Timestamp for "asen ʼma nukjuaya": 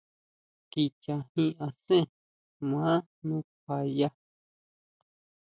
1.65-4.07